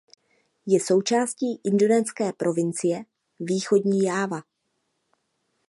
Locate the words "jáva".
4.03-4.41